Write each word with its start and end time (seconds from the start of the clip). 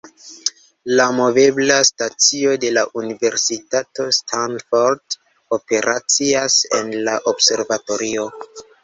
La 0.99 1.03
movebla 1.17 1.75
stacio 1.89 2.55
de 2.63 2.71
la 2.77 2.83
Universitato 3.01 4.05
Stanford 4.19 5.19
operacias 5.59 6.57
en 6.79 6.91
la 7.05 7.19
observatorio. 7.35 8.27